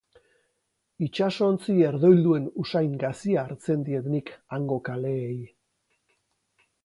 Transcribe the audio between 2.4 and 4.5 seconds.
usain gazia hartzen diet nik